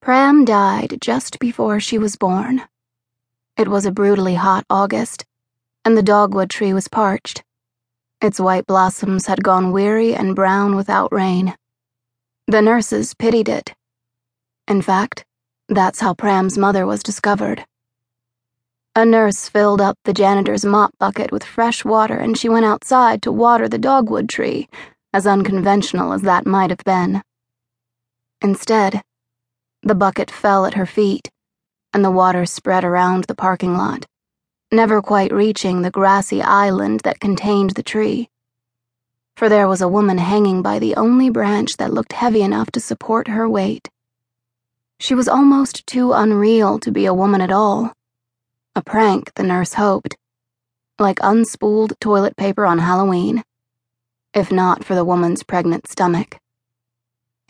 [0.00, 2.62] Pram died just before she was born.
[3.58, 5.26] It was a brutally hot August,
[5.84, 7.44] and the dogwood tree was parched.
[8.22, 11.54] Its white blossoms had gone weary and brown without rain.
[12.46, 13.74] The nurses pitied it.
[14.66, 15.26] In fact,
[15.68, 17.66] that's how Pram's mother was discovered.
[18.96, 23.20] A nurse filled up the janitor's mop bucket with fresh water and she went outside
[23.22, 24.66] to water the dogwood tree,
[25.12, 27.22] as unconventional as that might have been.
[28.40, 29.02] Instead,
[29.82, 31.30] the bucket fell at her feet,
[31.92, 34.06] and the water spread around the parking lot,
[34.70, 38.28] never quite reaching the grassy island that contained the tree.
[39.36, 42.80] For there was a woman hanging by the only branch that looked heavy enough to
[42.80, 43.88] support her weight.
[44.98, 47.92] She was almost too unreal to be a woman at all
[48.76, 50.16] a prank, the nurse hoped.
[50.98, 53.42] Like unspooled toilet paper on Halloween.
[54.32, 56.38] If not for the woman's pregnant stomach.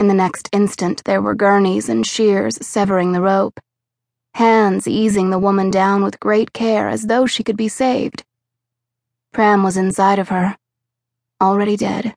[0.00, 3.60] In the next instant, there were gurneys and shears severing the rope.
[4.32, 8.24] Hands easing the woman down with great care as though she could be saved.
[9.30, 10.56] Pram was inside of her,
[11.38, 12.14] already dead.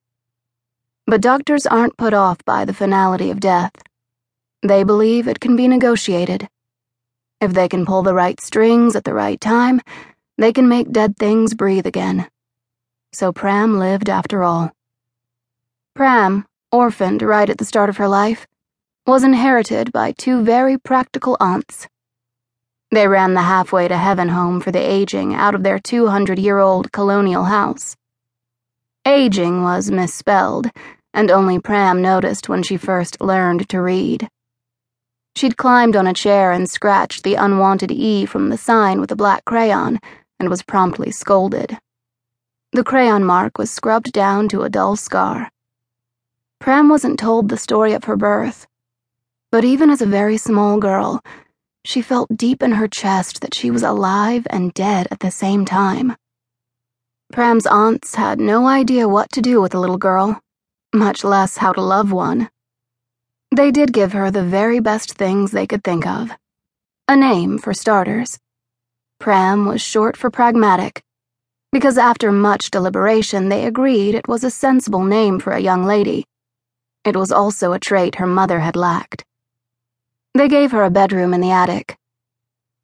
[1.05, 3.73] But doctors aren't put off by the finality of death.
[4.61, 6.47] They believe it can be negotiated.
[7.41, 9.81] If they can pull the right strings at the right time,
[10.37, 12.29] they can make dead things breathe again.
[13.11, 14.71] So Pram lived after all.
[15.93, 18.47] Pram, orphaned right at the start of her life,
[19.05, 21.87] was inherited by two very practical aunts.
[22.91, 26.57] They ran the halfway to heaven home for the aging out of their 200 year
[26.57, 27.95] old colonial house.
[29.05, 30.71] Aging was misspelled,
[31.13, 34.27] and only Pram noticed when she first learned to read.
[35.35, 39.15] She'd climbed on a chair and scratched the unwanted E from the sign with a
[39.15, 39.99] black crayon
[40.39, 41.77] and was promptly scolded.
[42.71, 45.52] The crayon mark was scrubbed down to a dull scar.
[46.63, 48.67] Pram wasn't told the story of her birth,
[49.51, 51.21] but even as a very small girl,
[51.83, 55.65] she felt deep in her chest that she was alive and dead at the same
[55.65, 56.15] time.
[57.33, 60.39] Pram's aunts had no idea what to do with a little girl,
[60.95, 62.49] much less how to love one.
[63.53, 66.31] They did give her the very best things they could think of.
[67.09, 68.39] A name, for starters.
[69.19, 71.03] Pram was short for pragmatic,
[71.73, 76.25] because after much deliberation they agreed it was a sensible name for a young lady.
[77.05, 79.25] It was also a trait her mother had lacked.
[80.33, 81.97] They gave her a bedroom in the attic.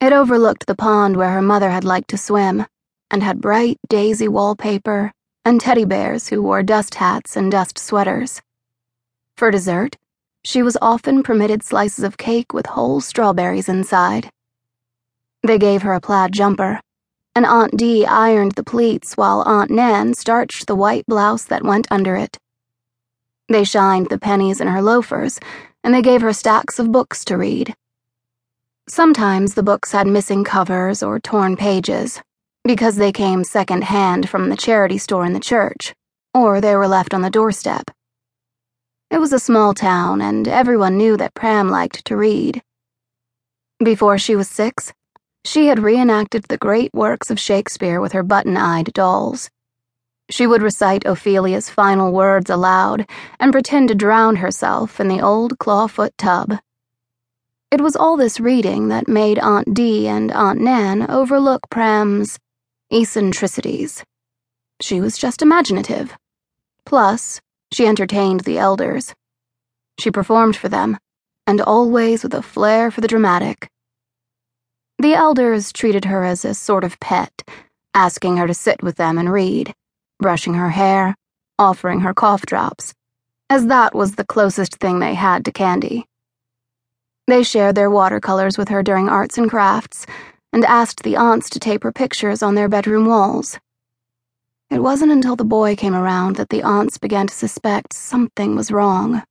[0.01, 2.65] It overlooked the pond where her mother had liked to swim,
[3.09, 5.13] and had bright daisy wallpaper
[5.45, 8.41] and teddy bears who wore dust hats and dust sweaters.
[9.35, 9.97] For dessert,
[10.43, 14.31] she was often permitted slices of cake with whole strawberries inside.
[15.43, 16.81] They gave her a plaid jumper,
[17.35, 21.87] and Aunt Dee ironed the pleats while Aunt Nan starched the white blouse that went
[21.89, 22.37] under it.
[23.49, 25.39] They shined the pennies in her loafers,
[25.83, 27.75] and they gave her stacks of books to read.
[28.87, 32.21] Sometimes the books had missing covers or torn pages,
[32.63, 35.95] because they came second hand from the charity store in the church,
[36.33, 37.89] or they were left on the doorstep.
[39.09, 42.61] It was a small town, and everyone knew that Pram liked to read.
[43.83, 44.93] Before she was six,
[45.43, 49.49] she had reenacted the great works of Shakespeare with her button eyed dolls.
[50.31, 53.09] She would recite Ophelia's final words aloud
[53.39, 56.59] and pretend to drown herself in the old clawfoot tub.
[57.71, 62.37] It was all this reading that made Aunt Dee and Aunt Nan overlook Pram's
[62.91, 64.03] eccentricities.
[64.81, 66.15] She was just imaginative.
[66.85, 67.41] Plus,
[67.71, 69.13] she entertained the elders.
[69.99, 70.97] She performed for them,
[71.45, 73.69] and always with a flair for the dramatic.
[74.97, 77.43] The elders treated her as a sort of pet,
[77.93, 79.73] asking her to sit with them and read,
[80.19, 81.15] brushing her hair,
[81.57, 82.93] offering her cough drops,
[83.49, 86.05] as that was the closest thing they had to candy.
[87.27, 90.05] They shared their watercolors with her during arts and crafts,
[90.51, 93.59] and asked the aunts to tape her pictures on their bedroom walls.
[94.69, 98.71] It wasn't until the boy came around that the aunts began to suspect something was
[98.71, 99.23] wrong.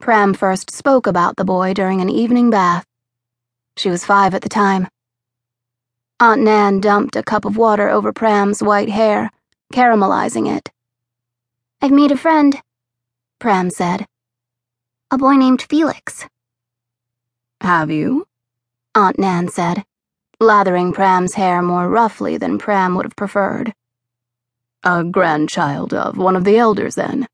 [0.00, 2.84] Pram first spoke about the boy during an evening bath.
[3.76, 4.88] She was five at the time.
[6.20, 9.30] Aunt Nan dumped a cup of water over Pram's white hair,
[9.72, 10.70] caramelizing it.
[11.80, 12.60] I've made a friend,
[13.38, 14.06] Pram said.
[15.10, 16.26] A boy named Felix.
[17.60, 18.26] Have you?
[18.94, 19.84] Aunt Nan said,
[20.40, 23.74] lathering Pram's hair more roughly than Pram would have preferred.
[24.82, 27.26] A grandchild of one of the elders, then?